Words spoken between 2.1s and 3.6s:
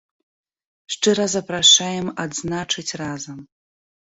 адзначыць разам.